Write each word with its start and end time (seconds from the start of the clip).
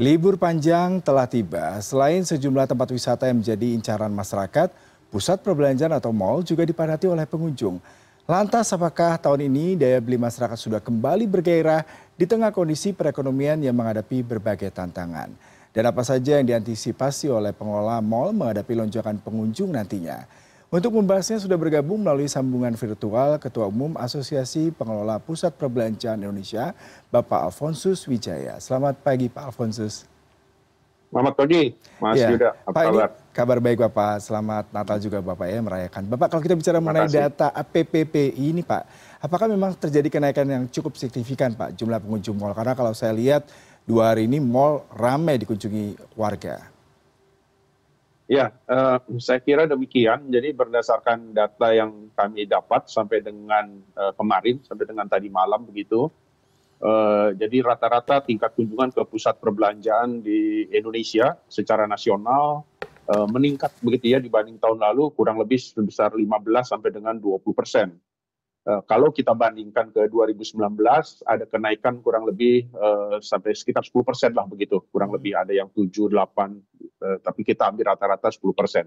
libur 0.00 0.40
panjang 0.40 0.96
telah 1.04 1.28
tiba. 1.28 1.76
Selain 1.84 2.24
sejumlah 2.24 2.64
tempat 2.64 2.88
wisata 2.88 3.28
yang 3.28 3.44
menjadi 3.44 3.76
incaran 3.76 4.08
masyarakat 4.08 4.72
pusat 5.12 5.44
perbelanjaan 5.44 5.92
atau 5.92 6.08
mal 6.08 6.40
juga 6.40 6.64
dipadati 6.64 7.04
oleh 7.04 7.28
pengunjung. 7.28 7.76
Lantas 8.24 8.72
apakah 8.72 9.20
tahun 9.20 9.52
ini 9.52 9.76
daya 9.76 10.00
beli 10.00 10.16
masyarakat 10.16 10.56
sudah 10.56 10.80
kembali 10.80 11.28
bergairah 11.28 11.84
di 12.16 12.24
tengah 12.24 12.48
kondisi 12.48 12.96
perekonomian 12.96 13.60
yang 13.60 13.76
menghadapi 13.76 14.24
berbagai 14.24 14.72
tantangan? 14.72 15.36
Dan 15.68 15.84
apa 15.84 16.00
saja 16.00 16.40
yang 16.40 16.48
diantisipasi 16.48 17.28
oleh 17.28 17.52
pengelola 17.52 18.00
mal 18.00 18.32
menghadapi 18.32 18.72
lonjakan 18.80 19.20
pengunjung 19.20 19.68
nantinya 19.68 20.24
untuk 20.70 21.02
membahasnya 21.02 21.42
sudah 21.42 21.58
bergabung 21.58 21.98
melalui 21.98 22.30
sambungan 22.30 22.70
virtual 22.78 23.42
Ketua 23.42 23.66
Umum 23.66 23.98
Asosiasi 23.98 24.70
Pengelola 24.70 25.18
Pusat 25.18 25.58
Perbelanjaan 25.58 26.22
Indonesia, 26.22 26.70
Bapak 27.10 27.50
Alfonsus 27.50 28.06
Wijaya. 28.06 28.62
Selamat 28.62 29.02
pagi 29.02 29.26
Pak 29.26 29.50
Alfonsus. 29.50 30.06
Selamat 31.10 31.34
pagi, 31.34 31.74
Mas 31.98 32.22
ya. 32.22 32.30
Yuda. 32.30 32.50
Apa 32.54 32.70
Pak, 32.70 32.84
kabar? 32.86 33.08
Ini 33.10 33.34
kabar 33.34 33.58
baik 33.58 33.78
Bapak. 33.82 34.14
Selamat 34.22 34.64
Natal 34.70 34.98
juga 35.02 35.18
Bapak 35.18 35.46
ya 35.50 35.58
merayakan. 35.58 36.02
Bapak 36.06 36.26
kalau 36.30 36.42
kita 36.46 36.54
bicara 36.54 36.78
mengenai 36.78 37.10
data 37.10 37.50
PPPI 37.50 38.54
ini 38.54 38.62
Pak, 38.62 38.82
apakah 39.18 39.50
memang 39.50 39.74
terjadi 39.74 40.06
kenaikan 40.06 40.46
yang 40.46 40.64
cukup 40.70 40.94
signifikan 40.94 41.50
Pak 41.50 41.74
jumlah 41.74 41.98
pengunjung 41.98 42.38
mal? 42.38 42.54
Karena 42.54 42.78
kalau 42.78 42.94
saya 42.94 43.10
lihat 43.10 43.42
dua 43.82 44.14
hari 44.14 44.30
ini 44.30 44.38
mal 44.38 44.86
ramai 44.94 45.34
dikunjungi 45.34 46.14
warga. 46.14 46.70
Ya, 48.30 48.54
uh, 48.70 49.02
saya 49.18 49.42
kira 49.42 49.66
demikian. 49.66 50.30
Jadi 50.30 50.54
berdasarkan 50.54 51.34
data 51.34 51.74
yang 51.74 52.14
kami 52.14 52.46
dapat 52.46 52.86
sampai 52.86 53.26
dengan 53.26 53.82
uh, 53.98 54.14
kemarin, 54.14 54.62
sampai 54.62 54.86
dengan 54.86 55.10
tadi 55.10 55.26
malam 55.26 55.66
begitu, 55.66 56.06
uh, 56.78 57.34
jadi 57.34 57.58
rata-rata 57.66 58.22
tingkat 58.22 58.54
kunjungan 58.54 58.94
ke 58.94 59.02
pusat 59.02 59.34
perbelanjaan 59.42 60.22
di 60.22 60.62
Indonesia 60.70 61.42
secara 61.50 61.90
nasional 61.90 62.62
uh, 63.10 63.26
meningkat 63.26 63.74
begitu 63.82 64.14
ya 64.14 64.22
dibanding 64.22 64.62
tahun 64.62 64.78
lalu 64.78 65.10
kurang 65.18 65.42
lebih 65.42 65.58
sebesar 65.58 66.14
15 66.14 66.30
sampai 66.62 66.94
dengan 66.94 67.18
20 67.18 67.42
persen. 67.50 67.98
Eh, 68.60 68.82
kalau 68.84 69.08
kita 69.08 69.32
bandingkan 69.32 69.88
ke 69.88 70.04
2019 70.12 70.60
ada 71.24 71.44
kenaikan 71.48 71.96
kurang 72.04 72.28
lebih 72.28 72.68
uh, 72.76 73.16
sampai 73.16 73.56
sekitar 73.56 73.80
10 73.88 74.04
persen 74.04 74.30
lah 74.36 74.44
begitu 74.44 74.84
kurang 74.92 75.16
lebih 75.16 75.32
ada 75.32 75.48
yang 75.48 75.72
7, 75.72 75.88
8 75.88 76.12
uh, 76.12 76.60
tapi 77.00 77.40
kita 77.42 77.72
ambil 77.72 77.96
rata-rata 77.96 78.28
10 78.28 78.52
persen. 78.52 78.86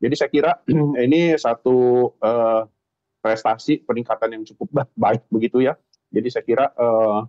Jadi 0.00 0.14
saya 0.16 0.30
kira 0.30 0.50
ini 1.06 1.34
satu 1.36 2.08
uh, 2.22 2.62
prestasi 3.20 3.84
peningkatan 3.84 4.38
yang 4.38 4.44
cukup 4.46 4.88
baik 4.96 5.26
begitu 5.28 5.66
ya. 5.66 5.76
Jadi 6.10 6.28
saya 6.30 6.44
kira 6.46 6.66
uh, 6.74 7.26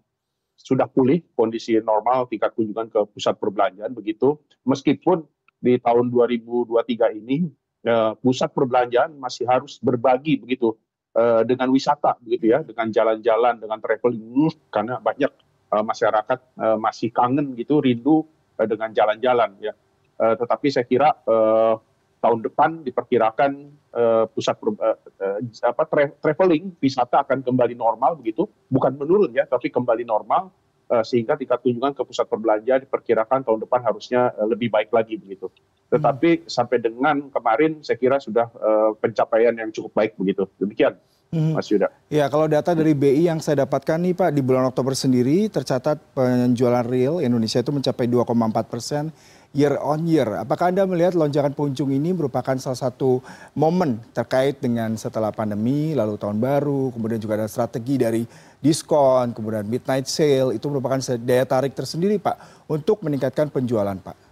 sudah 0.56 0.86
pulih 0.86 1.26
kondisi 1.34 1.78
normal 1.82 2.30
tingkat 2.30 2.54
kunjungan 2.54 2.88
ke 2.94 3.00
pusat 3.18 3.34
perbelanjaan 3.42 3.98
begitu 3.98 4.38
meskipun 4.62 5.26
di 5.58 5.82
tahun 5.82 6.14
2023 6.14 7.18
ini 7.18 7.50
uh, 7.90 8.14
pusat 8.22 8.54
perbelanjaan 8.54 9.18
masih 9.18 9.50
harus 9.50 9.82
berbagi 9.82 10.38
begitu 10.38 10.78
Eh, 11.12 11.44
dengan 11.44 11.68
wisata 11.76 12.16
begitu 12.24 12.56
ya, 12.56 12.64
dengan 12.64 12.88
jalan-jalan, 12.88 13.60
dengan 13.60 13.84
traveling 13.84 14.48
karena 14.72 14.96
banyak 14.96 15.28
uh, 15.76 15.84
masyarakat 15.84 16.40
uh, 16.56 16.80
masih 16.80 17.12
kangen 17.12 17.52
gitu, 17.60 17.84
rindu 17.84 18.24
dengan 18.56 18.96
jalan-jalan 18.96 19.60
ya. 19.60 19.76
Uh, 20.22 20.38
tetapi 20.38 20.70
saya 20.70 20.86
kira 20.86 21.10
uh, 21.26 21.82
tahun 22.22 22.46
depan 22.46 22.86
diperkirakan 22.86 23.74
uh, 23.90 24.30
pusat 24.30 24.54
uh, 24.62 24.94
uh, 25.18 25.38
apa 25.66 25.84
tra 25.90 26.14
traveling 26.22 26.78
wisata 26.78 27.26
akan 27.26 27.42
kembali 27.42 27.74
normal 27.74 28.22
begitu, 28.22 28.46
bukan 28.70 28.94
menurun 29.02 29.34
ya, 29.34 29.50
tapi 29.50 29.74
kembali 29.74 30.06
normal 30.06 30.54
sehingga 30.92 31.40
tingkat 31.40 31.64
kunjungan 31.64 31.96
ke 31.96 32.04
pusat 32.04 32.28
perbelanjaan 32.28 32.84
diperkirakan 32.84 33.48
tahun 33.48 33.64
depan 33.64 33.80
harusnya 33.80 34.36
lebih 34.44 34.68
baik 34.68 34.92
lagi 34.92 35.16
begitu. 35.16 35.48
Tetapi 35.88 36.30
hmm. 36.44 36.48
sampai 36.52 36.78
dengan 36.80 37.32
kemarin 37.32 37.80
saya 37.80 37.96
kira 37.96 38.20
sudah 38.20 38.48
uh, 38.60 38.92
pencapaian 39.00 39.52
yang 39.52 39.72
cukup 39.76 39.92
baik 39.92 40.16
begitu. 40.16 40.48
Demikian. 40.60 40.96
Hmm. 41.32 41.56
Mas 41.56 41.72
Yuda. 41.72 41.88
Ya, 42.12 42.28
kalau 42.28 42.44
data 42.52 42.76
dari 42.76 42.92
BI 42.92 43.24
yang 43.24 43.40
saya 43.40 43.64
dapatkan 43.64 44.04
nih 44.04 44.12
Pak, 44.12 44.36
di 44.36 44.44
bulan 44.44 44.68
Oktober 44.68 44.92
sendiri 44.92 45.48
tercatat 45.48 45.96
penjualan 46.12 46.84
real 46.84 47.24
Indonesia 47.24 47.64
itu 47.64 47.72
mencapai 47.72 48.04
2,4 48.04 48.28
persen 48.68 49.04
year 49.52 49.76
on 49.80 50.08
year. 50.08 50.28
Apakah 50.40 50.72
Anda 50.72 50.88
melihat 50.88 51.16
lonjakan 51.16 51.52
pengunjung 51.52 51.92
ini 51.92 52.16
merupakan 52.16 52.56
salah 52.56 52.80
satu 52.80 53.20
momen 53.56 54.00
terkait 54.16 54.64
dengan 54.64 54.96
setelah 54.96 55.32
pandemi, 55.36 55.92
lalu 55.92 56.16
tahun 56.16 56.40
baru, 56.40 56.92
kemudian 56.96 57.20
juga 57.20 57.44
ada 57.44 57.48
strategi 57.52 58.00
dari 58.00 58.24
diskon, 58.64 59.36
kemudian 59.36 59.68
midnight 59.68 60.08
sale, 60.08 60.56
itu 60.56 60.66
merupakan 60.72 61.00
daya 61.20 61.44
tarik 61.44 61.76
tersendiri 61.76 62.16
Pak 62.20 62.68
untuk 62.72 63.04
meningkatkan 63.04 63.52
penjualan 63.52 63.96
Pak? 64.00 64.32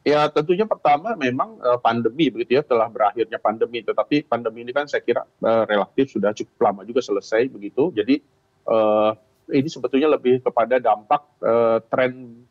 ya 0.00 0.32
tentunya 0.32 0.64
pertama 0.64 1.12
memang 1.12 1.60
eh, 1.60 1.78
pandemi 1.80 2.32
begitu 2.32 2.56
ya 2.56 2.62
telah 2.64 2.88
berakhirnya 2.88 3.36
pandemi 3.36 3.84
tetapi 3.84 4.24
pandemi 4.24 4.64
ini 4.64 4.72
kan 4.72 4.88
saya 4.88 5.04
kira 5.04 5.22
eh, 5.24 5.64
relatif 5.68 6.16
sudah 6.16 6.32
cukup 6.32 6.56
lama 6.56 6.80
juga 6.88 7.04
selesai 7.04 7.52
begitu 7.52 7.92
jadi 7.92 8.16
uh, 8.64 9.12
ini 9.50 9.66
sebetulnya 9.66 10.14
lebih 10.14 10.46
kepada 10.46 10.78
dampak 10.78 11.26
tren 11.90 12.46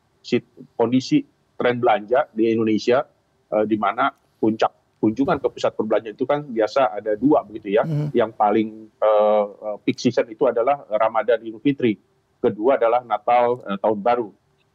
kondisi 0.77 1.25
tren 1.57 1.81
belanja 1.81 2.29
di 2.31 2.53
Indonesia 2.53 3.01
uh, 3.51 3.65
di 3.65 3.75
mana 3.75 4.13
puncak 4.13 4.71
kunjungan 4.99 5.39
ke 5.39 5.47
pusat 5.47 5.71
perbelanjaan 5.79 6.15
itu 6.15 6.27
kan 6.27 6.43
biasa 6.43 6.91
ada 6.91 7.15
dua 7.15 7.41
begitu 7.47 7.71
ya. 7.79 7.87
Mm. 7.87 8.11
yang 8.11 8.31
paling 8.35 8.91
uh, 8.99 9.79
peak 9.87 9.95
season 9.95 10.27
itu 10.27 10.43
adalah 10.45 10.83
Ramadan 10.91 11.39
Idul 11.39 11.63
Fitri. 11.63 11.95
Kedua 12.39 12.75
adalah 12.75 13.03
Natal 13.03 13.63
uh, 13.63 13.79
tahun 13.79 13.99
baru. 14.03 14.29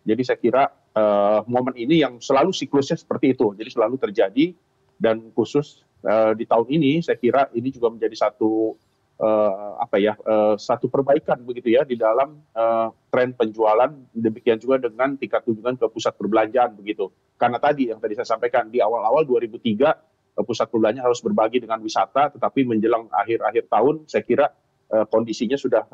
Jadi 0.04 0.22
saya 0.24 0.38
kira 0.40 0.64
uh, 0.68 1.40
momen 1.48 1.76
ini 1.76 2.00
yang 2.04 2.20
selalu 2.20 2.52
siklusnya 2.52 2.96
seperti 3.00 3.32
itu, 3.36 3.56
jadi 3.56 3.68
selalu 3.72 3.96
terjadi 4.00 4.52
dan 5.00 5.32
khusus 5.32 5.84
uh, 6.04 6.36
di 6.36 6.44
tahun 6.44 6.68
ini 6.68 7.00
saya 7.00 7.16
kira 7.16 7.48
ini 7.56 7.72
juga 7.72 7.92
menjadi 7.92 8.28
satu 8.28 8.76
uh, 9.20 9.78
apa 9.78 9.96
ya 10.00 10.18
uh, 10.26 10.58
satu 10.58 10.90
perbaikan 10.90 11.38
begitu 11.42 11.74
ya 11.74 11.86
di 11.86 11.94
dalam 11.94 12.40
uh, 12.54 12.88
tren 13.10 13.34
penjualan. 13.34 13.90
Demikian 14.14 14.58
juga 14.58 14.82
dengan 14.82 15.14
tingkat 15.14 15.46
kunjungan 15.46 15.78
ke 15.78 15.86
pusat 15.90 16.14
perbelanjaan 16.18 16.74
begitu. 16.74 17.10
Karena 17.38 17.58
tadi 17.58 17.90
yang 17.90 18.00
tadi 18.02 18.18
saya 18.18 18.38
sampaikan 18.38 18.70
di 18.70 18.82
awal-awal 18.82 19.26
2003 19.26 20.42
pusat 20.42 20.66
perbelanjaan 20.66 21.06
harus 21.06 21.22
berbagi 21.22 21.62
dengan 21.62 21.78
wisata 21.78 22.34
tetapi 22.34 22.66
menjelang 22.66 23.06
akhir-akhir 23.06 23.70
tahun 23.70 24.02
saya 24.10 24.26
kira 24.26 24.46
kondisinya 24.90 25.54
sudah 25.54 25.86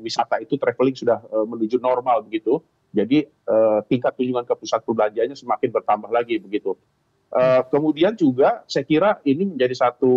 wisata 0.00 0.40
itu 0.40 0.56
traveling 0.56 0.96
sudah 0.96 1.20
menuju 1.44 1.76
normal 1.76 2.24
begitu. 2.24 2.64
Jadi 2.88 3.28
uh, 3.44 3.84
tingkat 3.84 4.16
kunjungan 4.16 4.48
ke 4.48 4.54
pusat 4.56 4.80
perbelanjaannya 4.80 5.36
semakin 5.36 5.68
bertambah 5.68 6.08
lagi 6.08 6.40
begitu. 6.40 6.72
Uh, 7.28 7.60
kemudian 7.68 8.16
juga 8.16 8.64
saya 8.64 8.88
kira 8.88 9.20
ini 9.20 9.44
menjadi 9.44 9.76
satu 9.76 10.12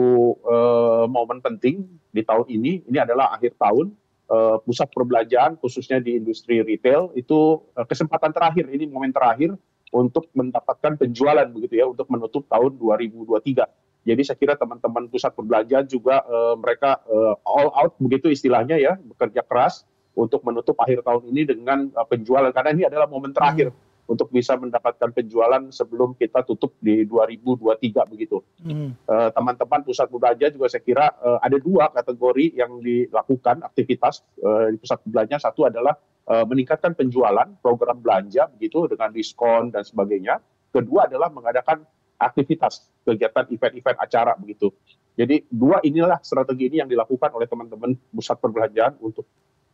uh, 0.48 1.04
momen 1.12 1.44
penting 1.44 1.84
di 2.08 2.24
tahun 2.24 2.48
ini. 2.48 2.88
Ini 2.88 3.04
adalah 3.04 3.36
akhir 3.36 3.60
tahun 3.60 3.92
uh, 4.32 4.64
pusat 4.64 4.88
perbelanjaan 4.96 5.60
khususnya 5.60 6.00
di 6.00 6.16
industri 6.16 6.64
retail 6.64 7.12
itu 7.20 7.60
kesempatan 7.76 8.32
terakhir 8.32 8.72
ini 8.72 8.88
momen 8.88 9.12
terakhir 9.12 9.60
untuk 9.92 10.32
mendapatkan 10.32 10.96
penjualan 10.96 11.52
begitu 11.52 11.84
ya 11.84 11.92
untuk 11.92 12.08
menutup 12.08 12.48
tahun 12.48 12.80
2023. 12.80 14.08
Jadi 14.08 14.22
saya 14.24 14.38
kira 14.40 14.56
teman-teman 14.56 15.12
pusat 15.12 15.36
perbelanjaan 15.36 15.92
juga 15.92 16.24
mereka 16.56 17.04
all 17.44 17.70
out 17.76 18.00
begitu 18.00 18.32
istilahnya 18.32 18.80
ya 18.80 18.96
bekerja 18.98 19.44
keras 19.44 19.84
untuk 20.16 20.42
menutup 20.48 20.80
akhir 20.80 21.04
tahun 21.04 21.28
ini 21.28 21.44
dengan 21.44 21.92
penjualan 22.08 22.50
karena 22.56 22.72
ini 22.72 22.84
adalah 22.88 23.06
momen 23.12 23.36
terakhir 23.36 23.70
hmm. 23.70 23.91
Untuk 24.10 24.28
bisa 24.34 24.58
mendapatkan 24.58 25.14
penjualan 25.14 25.70
sebelum 25.70 26.18
kita 26.18 26.44
tutup 26.44 26.76
di 26.82 27.06
2023 27.08 28.12
begitu. 28.12 28.42
Hmm. 28.62 28.98
Uh, 29.08 29.30
teman-teman 29.32 29.82
pusat 29.86 30.08
belanja 30.12 30.48
juga 30.52 30.68
saya 30.68 30.84
kira 30.84 31.06
uh, 31.22 31.40
ada 31.40 31.58
dua 31.62 31.90
kategori 31.94 32.58
yang 32.58 32.82
dilakukan 32.82 33.64
aktivitas 33.64 34.26
uh, 34.42 34.74
di 34.74 34.78
pusat 34.82 35.00
belanja. 35.08 35.38
Satu 35.40 35.70
adalah 35.70 35.96
uh, 36.28 36.46
meningkatkan 36.48 36.98
penjualan 36.98 37.48
program 37.62 38.02
belanja 38.02 38.50
begitu 38.58 38.90
dengan 38.92 39.14
diskon 39.14 39.72
dan 39.72 39.86
sebagainya. 39.86 40.42
Kedua 40.72 41.08
adalah 41.08 41.32
mengadakan 41.32 41.84
aktivitas 42.22 42.86
kegiatan 43.04 43.50
event-event 43.50 43.98
acara 43.98 44.38
begitu. 44.38 44.70
Jadi 45.18 45.44
dua 45.52 45.84
inilah 45.84 46.22
strategi 46.24 46.72
ini 46.72 46.78
yang 46.80 46.90
dilakukan 46.90 47.34
oleh 47.36 47.50
teman-teman 47.50 47.98
pusat 48.16 48.40
perbelanjaan 48.40 48.96
untuk 49.04 49.28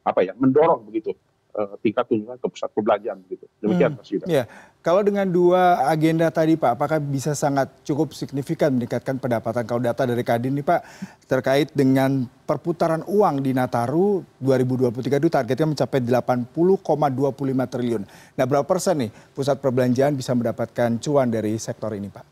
apa 0.07 0.23
ya 0.23 0.33
mendorong 0.39 0.87
begitu 0.87 1.11
uh, 1.11 1.36
tingkat 1.81 2.05
kunjungan 2.05 2.37
ke 2.37 2.47
pusat 2.53 2.69
perbelanjaan 2.69 3.17
begitu. 3.25 3.45
Demikian 3.57 3.91
hmm. 3.93 3.99
Mas 3.99 4.09
Yuda. 4.13 4.25
Ya. 4.29 4.43
Kalau 4.85 5.03
dengan 5.03 5.27
dua 5.27 5.83
agenda 5.91 6.31
tadi 6.31 6.55
Pak, 6.55 6.79
apakah 6.79 7.03
bisa 7.03 7.35
sangat 7.35 7.67
cukup 7.83 8.15
signifikan 8.15 8.71
meningkatkan 8.71 9.19
pendapatan 9.19 9.67
kalau 9.67 9.83
data 9.83 10.07
dari 10.07 10.23
Kadin 10.23 10.55
nih 10.55 10.63
Pak 10.63 10.81
terkait 11.27 11.75
dengan 11.75 12.23
perputaran 12.47 13.03
uang 13.03 13.43
di 13.43 13.51
Nataru 13.51 14.23
2023 14.39 15.19
itu 15.19 15.27
targetnya 15.27 15.67
mencapai 15.75 15.99
80,25 15.99 17.73
triliun. 17.73 18.03
Nah, 18.39 18.45
berapa 18.47 18.63
persen 18.63 19.03
nih 19.03 19.11
pusat 19.35 19.59
perbelanjaan 19.59 20.15
bisa 20.15 20.31
mendapatkan 20.31 20.95
cuan 21.03 21.27
dari 21.27 21.59
sektor 21.59 21.91
ini 21.91 22.07
Pak? 22.07 22.25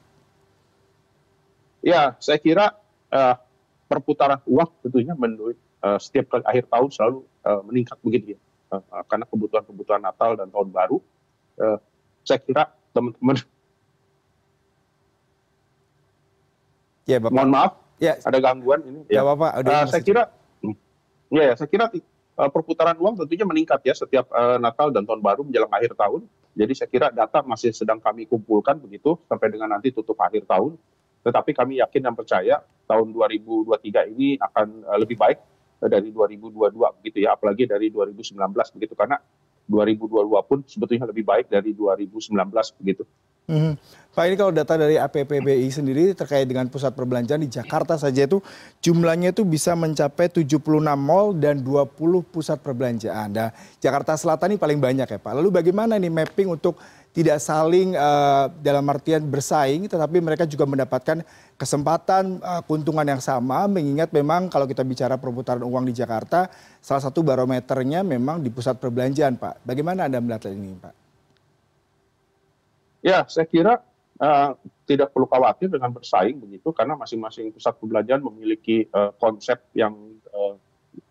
Ya, 1.83 2.15
saya 2.23 2.39
kira 2.39 2.71
uh, 3.11 3.35
perputaran 3.91 4.39
uang 4.47 4.69
tentunya 4.79 5.11
menurut 5.11 5.59
uh, 5.83 5.99
setiap 5.99 6.39
akhir 6.41 6.71
tahun 6.71 6.89
selalu 6.89 7.19
uh, 7.43 7.61
meningkat 7.67 7.99
begitu 7.99 8.33
ya. 8.33 8.39
Uh, 8.81 9.03
karena 9.07 9.25
kebutuhan-kebutuhan 9.29 10.01
Natal 10.03 10.35
dan 10.39 10.47
Tahun 10.51 10.69
Baru. 10.71 10.97
Uh, 11.55 11.79
saya 12.25 12.41
kira 12.41 12.73
teman-teman 12.91 13.39
Ya, 17.05 17.21
Bapak. 17.21 17.37
Mohon 17.37 17.51
maaf, 17.53 17.71
ya. 18.01 18.17
ada 18.17 18.37
gangguan 18.41 18.81
ini. 18.81 18.99
Ya, 19.13 19.21
ya 19.21 19.29
Bapak. 19.29 19.51
uh, 19.61 19.85
saya 19.85 20.01
kira, 20.01 20.23
ya, 21.29 21.43
ya, 21.45 21.53
saya 21.53 21.69
kira 21.69 21.85
uh, 21.93 22.49
perputaran 22.49 22.97
uang 22.97 23.21
tentunya 23.21 23.45
meningkat 23.45 23.77
ya 23.85 23.93
setiap 23.93 24.25
uh, 24.33 24.57
Natal 24.57 24.89
dan 24.89 25.05
Tahun 25.05 25.21
Baru 25.21 25.45
menjelang 25.45 25.69
akhir 25.69 25.93
tahun. 25.93 26.25
Jadi 26.55 26.73
saya 26.73 26.89
kira 26.89 27.07
data 27.13 27.45
masih 27.45 27.75
sedang 27.77 28.01
kami 28.01 28.25
kumpulkan 28.25 28.79
begitu 28.81 29.19
sampai 29.29 29.53
dengan 29.53 29.75
nanti 29.75 29.93
tutup 29.93 30.17
akhir 30.17 30.49
tahun. 30.49 30.79
Tetapi 31.25 31.51
kami 31.53 31.81
yakin 31.81 32.01
dan 32.09 32.13
percaya 32.17 32.55
tahun 32.89 33.13
2023 33.13 34.13
ini 34.17 34.41
akan 34.41 34.67
uh, 34.89 34.97
lebih 34.97 35.17
baik 35.17 35.37
dari 35.87 36.09
2022 36.13 36.75
begitu 37.01 37.17
ya, 37.23 37.33
apalagi 37.33 37.69
dari 37.69 37.89
2019 37.89 38.35
begitu 38.75 38.93
karena 38.93 39.17
2022 39.65 40.49
pun 40.49 40.59
sebetulnya 40.65 41.09
lebih 41.09 41.25
baik 41.25 41.49
dari 41.49 41.73
2019 41.73 42.31
begitu. 42.81 43.03
Hmm. 43.45 43.77
Pak 44.15 44.25
ini 44.25 44.35
kalau 44.39 44.49
data 44.49 44.73
dari 44.73 44.97
APPBI 44.97 45.69
sendiri 45.69 46.17
terkait 46.17 46.49
dengan 46.49 46.65
pusat 46.71 46.95
perbelanjaan 46.97 47.45
di 47.45 47.51
Jakarta 47.51 47.93
saja 47.93 48.25
itu 48.25 48.41
jumlahnya 48.81 49.35
itu 49.35 49.45
bisa 49.45 49.75
mencapai 49.77 50.31
76 50.31 50.57
mall 50.97 51.35
dan 51.35 51.61
20 51.61 51.93
pusat 52.25 52.57
perbelanjaan. 52.57 53.29
Nah, 53.29 53.51
Jakarta 53.77 54.17
Selatan 54.17 54.55
ini 54.55 54.57
paling 54.57 54.79
banyak 54.81 55.05
ya 55.05 55.19
Pak. 55.21 55.33
Lalu 55.35 55.61
bagaimana 55.61 55.99
nih 55.99 56.09
mapping 56.09 56.47
untuk 56.47 56.79
tidak 57.15 57.39
saling 57.39 57.95
uh, 57.95 58.51
dalam 58.59 58.83
artian 58.91 59.23
bersaing 59.23 59.87
tetapi 59.87 60.19
mereka 60.19 60.43
juga 60.43 60.67
mendapatkan 60.67 61.23
kesempatan 61.55 62.43
uh, 62.43 62.59
keuntungan 62.67 63.07
yang 63.07 63.23
sama 63.23 63.71
mengingat 63.71 64.11
memang 64.11 64.51
kalau 64.51 64.67
kita 64.67 64.83
bicara 64.83 65.15
perputaran 65.15 65.63
uang 65.63 65.87
di 65.87 65.95
Jakarta 65.95 66.51
salah 66.83 66.99
satu 66.99 67.23
barometernya 67.23 68.03
memang 68.03 68.43
di 68.43 68.51
pusat 68.51 68.75
perbelanjaan 68.75 69.39
Pak. 69.39 69.63
Bagaimana 69.63 70.11
Anda 70.11 70.19
melihat 70.19 70.51
ini 70.51 70.75
Pak? 70.75 71.05
ya 73.05 73.21
saya 73.29 73.45
kira 73.45 73.77
uh, 74.17 74.57
tidak 74.89 75.13
perlu 75.13 75.29
khawatir 75.29 75.69
dengan 75.69 75.93
bersaing 75.93 76.41
begitu 76.41 76.73
karena 76.73 76.97
masing-masing 76.97 77.53
pusat 77.53 77.77
perbelanjaan 77.77 78.25
memiliki 78.25 78.89
uh, 78.89 79.13
konsep 79.21 79.61
yang 79.77 79.93
uh, 80.33 80.57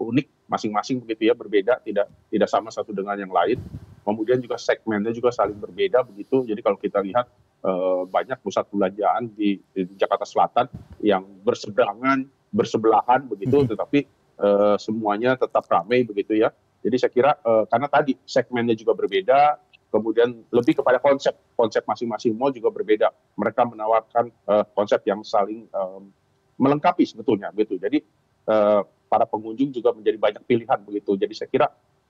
unik 0.02 0.26
masing-masing 0.50 0.98
begitu 1.06 1.30
ya 1.30 1.34
berbeda 1.38 1.78
tidak 1.86 2.10
tidak 2.26 2.50
sama 2.50 2.74
satu 2.74 2.90
dengan 2.90 3.14
yang 3.14 3.30
lain 3.30 3.62
kemudian 4.04 4.38
juga 4.38 4.60
segmennya 4.60 5.10
juga 5.10 5.32
saling 5.32 5.56
berbeda 5.56 6.04
begitu. 6.04 6.44
Jadi 6.44 6.60
kalau 6.60 6.78
kita 6.78 7.00
lihat 7.00 7.26
uh, 7.64 8.04
banyak 8.04 8.36
pusat 8.44 8.68
perbelanjaan 8.68 9.32
di, 9.32 9.58
di 9.72 9.94
Jakarta 9.96 10.28
Selatan 10.28 10.68
yang 11.00 11.24
berseberangan 11.42 12.28
bersebelahan 12.54 13.26
begitu 13.26 13.66
hmm. 13.66 13.68
tetapi 13.74 14.06
uh, 14.38 14.76
semuanya 14.78 15.34
tetap 15.34 15.66
ramai 15.66 16.06
begitu 16.06 16.38
ya. 16.38 16.52
Jadi 16.84 16.96
saya 17.00 17.10
kira 17.10 17.32
uh, 17.42 17.64
karena 17.66 17.88
tadi 17.88 18.12
segmennya 18.28 18.76
juga 18.76 18.92
berbeda 18.92 19.58
kemudian 19.88 20.44
lebih 20.50 20.78
kepada 20.82 20.98
konsep. 20.98 21.32
Konsep 21.56 21.86
masing-masing 21.86 22.34
mall 22.34 22.50
juga 22.50 22.68
berbeda. 22.74 23.08
Mereka 23.38 23.62
menawarkan 23.62 24.28
uh, 24.50 24.66
konsep 24.74 25.00
yang 25.06 25.22
saling 25.22 25.70
um, 25.70 26.12
melengkapi 26.58 27.06
sebetulnya 27.06 27.54
begitu. 27.54 27.78
Jadi 27.78 28.02
uh, 28.50 28.82
para 29.06 29.24
pengunjung 29.24 29.70
juga 29.70 29.94
menjadi 29.94 30.18
banyak 30.18 30.42
pilihan 30.44 30.78
begitu. 30.82 31.14
Jadi 31.14 31.34
saya 31.38 31.48
kira 31.48 31.66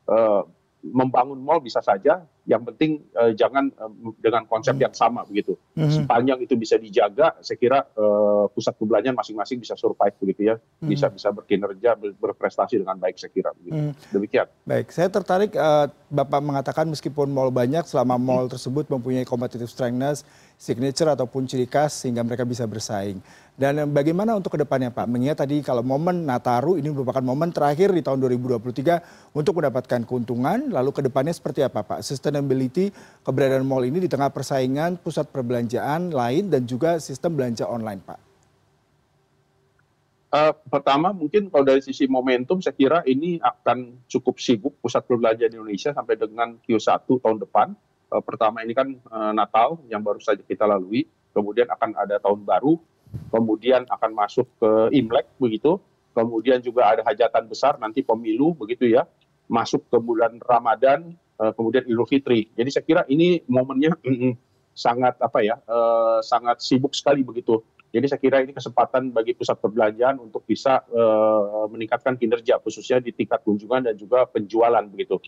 uh, 0.09 0.43
membangun 0.85 1.41
mall 1.41 1.65
bisa 1.65 1.81
saja, 1.81 2.21
yang 2.45 2.61
penting 2.61 3.01
uh, 3.17 3.33
jangan 3.33 3.73
uh, 3.81 3.89
dengan 4.21 4.45
konsep 4.45 4.77
hmm. 4.77 4.85
yang 4.85 4.93
sama 4.93 5.25
begitu. 5.25 5.57
Hmm. 5.73 5.89
Sepanjang 5.89 6.45
itu 6.45 6.61
bisa 6.61 6.77
dijaga, 6.77 7.41
saya 7.41 7.57
kira 7.57 7.79
uh, 7.97 8.53
pusat 8.53 8.77
perbelanjaan 8.77 9.17
masing-masing 9.17 9.65
bisa 9.65 9.73
survive 9.81 10.13
begitu 10.21 10.53
ya, 10.53 10.57
hmm. 10.61 10.89
bisa 10.93 11.09
bisa 11.09 11.33
berkinerja, 11.33 11.97
ber, 11.97 12.13
berprestasi 12.21 12.85
dengan 12.85 13.01
baik 13.01 13.17
saya 13.17 13.33
kira. 13.33 13.51
Begitu. 13.57 13.81
Hmm. 13.81 13.93
Demikian. 14.13 14.47
Baik, 14.69 14.93
saya 14.93 15.09
tertarik 15.09 15.57
uh, 15.57 15.89
Bapak 16.13 16.45
mengatakan 16.45 16.85
meskipun 16.93 17.33
mall 17.33 17.49
banyak, 17.49 17.89
selama 17.89 18.21
mall 18.21 18.47
tersebut 18.53 18.85
mempunyai 18.93 19.25
competitive 19.25 19.73
strengthness, 19.73 20.23
signature 20.59 21.11
ataupun 21.11 21.45
ciri 21.45 21.69
khas 21.69 22.05
sehingga 22.05 22.25
mereka 22.25 22.47
bisa 22.47 22.65
bersaing. 22.65 23.19
Dan 23.55 23.87
bagaimana 23.95 24.35
untuk 24.35 24.59
ke 24.59 24.67
depannya 24.67 24.91
Pak? 24.91 25.07
Mengingat 25.07 25.47
tadi 25.47 25.63
kalau 25.63 25.87
momen 25.87 26.27
Nataru 26.27 26.75
ini 26.75 26.91
merupakan 26.91 27.23
momen 27.23 27.55
terakhir 27.55 27.95
di 27.95 28.03
tahun 28.03 28.19
2023 28.19 29.31
untuk 29.31 29.63
mendapatkan 29.63 30.03
keuntungan, 30.03 30.75
lalu 30.75 30.91
ke 30.91 31.07
depannya 31.07 31.31
seperti 31.31 31.63
apa 31.63 31.87
Pak? 31.87 32.03
Sustainability 32.03 32.91
keberadaan 33.23 33.63
mall 33.63 33.87
ini 33.87 34.03
di 34.03 34.11
tengah 34.11 34.35
persaingan 34.35 34.99
pusat 34.99 35.31
perbelanjaan 35.31 36.11
lain 36.11 36.51
dan 36.51 36.67
juga 36.67 36.99
sistem 36.99 37.39
belanja 37.39 37.71
online 37.71 38.03
Pak? 38.03 38.19
Uh, 40.35 40.51
pertama 40.67 41.15
mungkin 41.15 41.47
kalau 41.47 41.63
dari 41.63 41.79
sisi 41.79 42.11
momentum 42.11 42.59
saya 42.59 42.75
kira 42.75 43.07
ini 43.07 43.39
akan 43.39 44.03
cukup 44.11 44.43
sibuk 44.43 44.75
pusat 44.83 45.07
perbelanjaan 45.07 45.55
Indonesia 45.55 45.95
sampai 45.95 46.19
dengan 46.19 46.59
Q1 46.59 47.07
tahun 47.07 47.39
depan. 47.39 47.71
Uh, 48.15 48.23
pertama 48.23 48.63
ini 48.63 48.71
kan 48.79 48.95
uh, 49.11 49.35
Natal 49.35 49.83
yang 49.91 49.99
baru 49.99 50.23
saja 50.23 50.39
kita 50.47 50.71
lalui, 50.71 51.03
kemudian 51.35 51.67
akan 51.67 51.99
ada 51.99 52.23
tahun 52.23 52.47
baru, 52.47 52.79
kemudian 53.35 53.83
akan 53.91 54.11
masuk 54.15 54.47
ke 54.63 54.71
Imlek 54.95 55.27
begitu, 55.43 55.83
kemudian 56.15 56.63
juga 56.63 56.95
ada 56.95 57.03
hajatan 57.03 57.51
besar 57.51 57.75
nanti 57.83 58.07
pemilu 58.07 58.55
begitu 58.55 58.87
ya, 58.87 59.03
masuk 59.51 59.83
ke 59.91 59.99
bulan 59.99 60.39
Ramadan, 60.39 61.11
eh, 61.43 61.53
kemudian 61.59 61.85
Idul 61.91 62.07
Fitri. 62.07 62.49
Jadi 62.55 62.71
saya 62.71 62.85
kira 62.87 63.03
ini 63.11 63.43
momennya 63.51 63.99
sangat 64.87 65.19
apa 65.19 65.43
ya, 65.43 65.59
eh, 65.59 66.19
sangat 66.23 66.63
sibuk 66.63 66.95
sekali 66.95 67.27
begitu. 67.27 67.67
Jadi 67.95 68.11
saya 68.11 68.19
kira 68.23 68.43
ini 68.43 68.51
kesempatan 68.51 69.15
bagi 69.15 69.39
pusat 69.39 69.55
perbelanjaan 69.63 70.19
untuk 70.19 70.43
bisa 70.43 70.83
meningkatkan 71.71 72.19
kinerja 72.19 72.59
khususnya 72.59 72.99
di 72.99 73.15
tingkat 73.15 73.47
kunjungan 73.47 73.87
dan 73.87 73.95
juga 73.95 74.27
penjualan 74.27 74.83
begitu. 74.91 75.23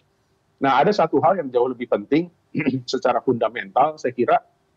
Nah 0.62 0.80
ada 0.80 0.92
satu 0.92 1.20
hal 1.20 1.40
yang 1.40 1.48
jauh 1.52 1.68
lebih 1.68 1.88
penting 1.88 2.32
secara 2.92 3.20
fundamental 3.20 4.00
saya 4.00 4.12
kira 4.16 4.36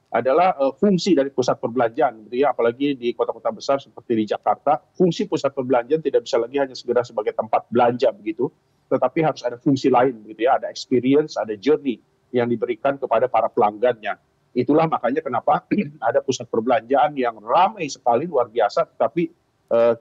adalah 0.09 0.57
uh, 0.57 0.73
fungsi 0.73 1.13
dari 1.13 1.29
pusat 1.29 1.61
perbelanjaan 1.61 2.25
gitu 2.27 2.41
ya. 2.43 2.51
Apalagi 2.51 2.97
di 2.97 3.13
kota-kota 3.13 3.53
besar 3.53 3.77
seperti 3.77 4.17
di 4.17 4.25
Jakarta 4.25 4.81
fungsi 4.97 5.29
pusat 5.29 5.53
perbelanjaan 5.53 6.01
tidak 6.01 6.25
bisa 6.25 6.41
lagi 6.41 6.57
hanya 6.57 6.73
segera 6.73 7.05
sebagai 7.05 7.37
tempat 7.37 7.69
belanja 7.69 8.09
begitu. 8.11 8.49
Tetapi 8.89 9.19
harus 9.21 9.45
ada 9.45 9.61
fungsi 9.61 9.93
lain 9.93 10.17
begitu 10.25 10.49
ya. 10.49 10.57
Ada 10.57 10.73
experience 10.73 11.37
ada 11.37 11.53
journey 11.53 12.01
yang 12.33 12.49
diberikan 12.49 12.97
kepada 12.97 13.29
para 13.29 13.47
pelanggannya. 13.53 14.17
Itulah 14.57 14.89
makanya 14.89 15.21
kenapa 15.21 15.61
ada 16.09 16.25
pusat 16.25 16.49
perbelanjaan 16.49 17.13
yang 17.13 17.37
ramai 17.37 17.85
sekali 17.85 18.25
luar 18.25 18.49
biasa 18.49 18.89
tetapi 18.89 19.29
Eh, 19.29 19.38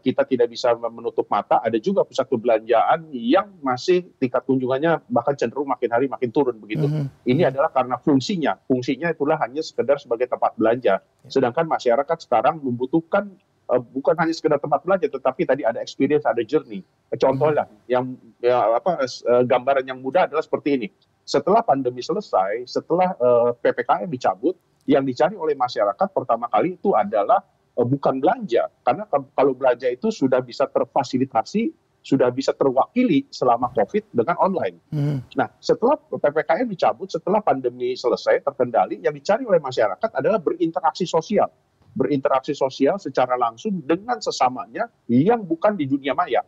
kita 0.01 0.25
tidak 0.25 0.49
bisa 0.49 0.73
menutup 0.81 1.29
mata 1.29 1.61
ada 1.61 1.77
juga 1.77 2.01
pusat 2.01 2.25
perbelanjaan 2.25 3.13
yang 3.13 3.53
masih 3.61 4.09
tingkat 4.17 4.41
kunjungannya 4.49 5.05
bahkan 5.13 5.37
cenderung 5.37 5.69
makin 5.69 5.93
hari 5.93 6.09
makin 6.09 6.33
turun 6.33 6.57
begitu. 6.57 6.89
Mm 6.89 7.05
-hmm. 7.05 7.29
Ini 7.29 7.43
adalah 7.53 7.69
karena 7.69 8.01
fungsinya. 8.01 8.57
Fungsinya 8.65 9.13
itulah 9.13 9.37
hanya 9.45 9.61
sekedar 9.61 10.01
sebagai 10.01 10.25
tempat 10.25 10.57
belanja. 10.57 11.05
Ya. 11.05 11.29
Sedangkan 11.29 11.69
masyarakat 11.69 12.17
sekarang 12.25 12.65
membutuhkan 12.65 13.29
uh, 13.69 13.77
bukan 13.77 14.17
hanya 14.17 14.33
sekedar 14.33 14.57
tempat 14.57 14.81
belanja 14.89 15.13
tetapi 15.13 15.45
tadi 15.45 15.63
ada 15.69 15.85
experience, 15.85 16.25
ada 16.25 16.41
journey. 16.41 16.81
Contohnya 17.21 17.69
mm 17.69 17.73
-hmm. 17.73 17.93
yang 17.93 18.05
ya, 18.41 18.57
apa 18.73 19.05
uh, 19.05 19.45
gambaran 19.45 19.85
yang 19.85 20.01
mudah 20.01 20.25
adalah 20.25 20.41
seperti 20.41 20.81
ini. 20.81 20.89
Setelah 21.29 21.61
pandemi 21.61 22.01
selesai, 22.01 22.65
setelah 22.65 23.13
uh, 23.21 23.53
PPKM 23.61 24.09
dicabut, 24.09 24.57
yang 24.89 25.05
dicari 25.05 25.37
oleh 25.37 25.53
masyarakat 25.53 26.09
pertama 26.17 26.49
kali 26.49 26.81
itu 26.81 26.97
adalah 26.97 27.45
Eh, 27.45 27.58
bukan 27.87 28.19
belanja 28.19 28.67
karena 28.83 29.07
kalau 29.11 29.53
belanja 29.55 29.87
itu 29.87 30.11
sudah 30.11 30.43
bisa 30.43 30.67
terfasilitasi 30.67 31.71
sudah 32.03 32.33
bisa 32.33 32.55
terwakili 32.57 33.29
selama 33.29 33.69
COVID 33.75 34.17
dengan 34.17 34.39
online. 34.41 34.81
Hmm. 34.89 35.19
Nah, 35.37 35.51
setelah 35.61 35.99
PPKM 35.99 36.65
dicabut, 36.71 37.11
setelah 37.11 37.45
pandemi 37.45 37.93
selesai 37.99 38.41
terkendali, 38.41 39.03
yang 39.03 39.13
dicari 39.13 39.45
oleh 39.45 39.61
masyarakat 39.61 40.17
adalah 40.17 40.41
berinteraksi 40.41 41.05
sosial, 41.05 41.53
berinteraksi 41.93 42.57
sosial 42.57 42.97
secara 42.97 43.37
langsung 43.37 43.85
dengan 43.85 44.17
sesamanya 44.25 44.89
yang 45.11 45.45
bukan 45.45 45.77
di 45.77 45.85
dunia 45.85 46.17
maya. 46.17 46.41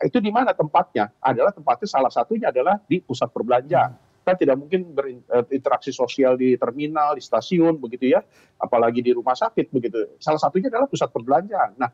Itu 0.00 0.20
di 0.20 0.28
mana 0.28 0.52
tempatnya? 0.52 1.12
Adalah 1.22 1.56
tempatnya 1.56 1.88
salah 1.88 2.12
satunya 2.12 2.52
adalah 2.52 2.76
di 2.84 3.00
pusat 3.00 3.32
perbelanjaan. 3.32 3.90
Hmm 3.96 4.09
kan 4.30 4.38
tidak 4.38 4.56
mungkin 4.56 4.94
berinteraksi 4.94 5.90
sosial 5.90 6.38
di 6.38 6.54
terminal, 6.54 7.18
di 7.18 7.22
stasiun 7.22 7.76
begitu 7.82 8.14
ya, 8.14 8.22
apalagi 8.62 9.02
di 9.02 9.10
rumah 9.10 9.34
sakit 9.34 9.74
begitu. 9.74 10.14
Salah 10.22 10.38
satunya 10.38 10.70
adalah 10.70 10.86
pusat 10.86 11.10
perbelanjaan. 11.10 11.74
Nah, 11.74 11.90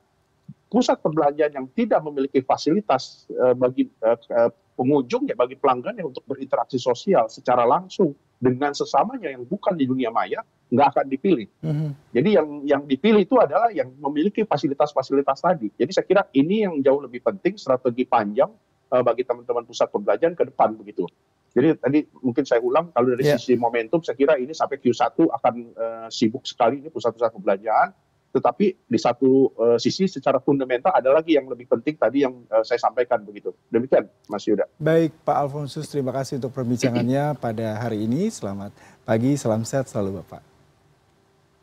pusat 0.68 1.00
perbelanjaan 1.00 1.52
yang 1.56 1.66
tidak 1.72 2.04
memiliki 2.04 2.44
fasilitas 2.44 3.24
uh, 3.32 3.56
bagi 3.56 3.88
uh, 4.04 4.52
pengunjung 4.76 5.24
ya 5.24 5.34
bagi 5.34 5.56
pelanggan 5.56 5.96
yang 5.96 6.12
untuk 6.12 6.22
berinteraksi 6.28 6.76
sosial 6.76 7.32
secara 7.32 7.64
langsung 7.64 8.12
dengan 8.36 8.76
sesamanya 8.76 9.32
yang 9.32 9.48
bukan 9.48 9.72
di 9.72 9.88
dunia 9.88 10.12
maya 10.12 10.44
nggak 10.68 10.88
akan 10.92 11.06
dipilih. 11.08 11.48
Mm-hmm. 11.64 11.90
Jadi 12.12 12.30
yang 12.34 12.48
yang 12.66 12.82
dipilih 12.84 13.22
itu 13.24 13.38
adalah 13.40 13.72
yang 13.72 13.88
memiliki 13.96 14.44
fasilitas-fasilitas 14.44 15.40
tadi. 15.40 15.72
Jadi 15.72 15.90
saya 15.94 16.04
kira 16.04 16.22
ini 16.36 16.68
yang 16.68 16.74
jauh 16.84 17.00
lebih 17.00 17.24
penting 17.24 17.56
strategi 17.56 18.04
panjang 18.04 18.50
uh, 18.92 19.02
bagi 19.06 19.24
teman-teman 19.24 19.64
pusat 19.64 19.88
perbelanjaan 19.88 20.34
ke 20.36 20.44
depan 20.50 20.76
begitu. 20.76 21.08
Jadi 21.56 21.72
tadi 21.80 21.98
mungkin 22.20 22.44
saya 22.44 22.60
ulang 22.60 22.92
kalau 22.92 23.16
dari 23.16 23.24
yeah. 23.24 23.40
sisi 23.40 23.56
momentum 23.56 24.04
saya 24.04 24.12
kira 24.12 24.36
ini 24.36 24.52
sampai 24.52 24.76
Q1 24.76 25.16
akan 25.16 25.54
uh, 25.72 26.08
sibuk 26.12 26.44
sekali 26.44 26.84
ini 26.84 26.92
pusat-pusat 26.92 27.32
perbelanjaan. 27.32 27.96
tetapi 28.36 28.84
di 28.84 28.98
satu 29.00 29.48
uh, 29.56 29.78
sisi 29.80 30.04
secara 30.04 30.36
fundamental 30.44 30.92
ada 30.92 31.08
lagi 31.08 31.40
yang 31.40 31.48
lebih 31.48 31.64
penting 31.72 31.96
tadi 31.96 32.20
yang 32.20 32.44
uh, 32.52 32.60
saya 32.60 32.76
sampaikan 32.76 33.24
begitu. 33.24 33.48
Demikian 33.72 34.04
Mas 34.28 34.44
Yuda. 34.44 34.68
Baik 34.76 35.16
Pak 35.24 35.48
Alfonsus, 35.48 35.88
terima 35.88 36.12
kasih 36.12 36.36
untuk 36.36 36.52
perbincangannya 36.52 37.32
pada 37.44 37.80
hari 37.80 38.04
ini. 38.04 38.28
Selamat 38.28 38.76
pagi, 39.08 39.40
salam 39.40 39.64
sehat 39.64 39.88
selalu 39.88 40.20
Bapak. 40.20 40.44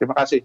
Terima 0.02 0.18
kasih. 0.18 0.42